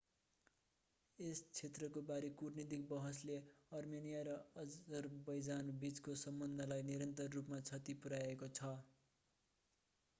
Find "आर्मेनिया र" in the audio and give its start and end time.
3.79-4.37